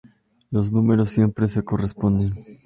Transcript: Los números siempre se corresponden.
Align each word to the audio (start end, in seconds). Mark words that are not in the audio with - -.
Los 0.49 0.71
números 0.73 1.09
siempre 1.09 1.47
se 1.47 1.63
corresponden. 1.63 2.33